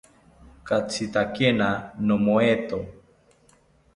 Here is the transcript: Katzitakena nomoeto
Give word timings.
Katzitakena 0.67 1.67
nomoeto 2.11 2.79